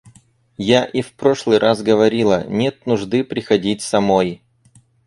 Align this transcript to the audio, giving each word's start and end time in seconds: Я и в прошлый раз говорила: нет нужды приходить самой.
Я 0.57 0.83
и 0.85 1.03
в 1.03 1.13
прошлый 1.13 1.59
раз 1.59 1.83
говорила: 1.83 2.43
нет 2.47 2.87
нужды 2.87 3.23
приходить 3.23 3.83
самой. 3.83 4.41